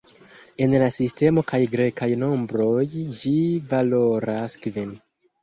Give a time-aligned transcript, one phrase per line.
[0.67, 2.71] En la sistemo de grekaj nombroj
[3.19, 3.35] ĝi
[3.75, 4.99] valoras kvin.